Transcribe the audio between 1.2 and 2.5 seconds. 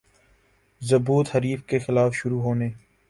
حریف کے خلاف شروع